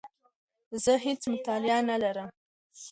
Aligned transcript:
زه 0.83 0.93
هیڅ 1.05 1.21
مطلب 1.33 1.71
نه 1.89 1.95
لرم. 2.03 2.29